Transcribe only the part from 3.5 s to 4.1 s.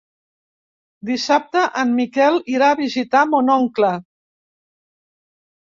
oncle.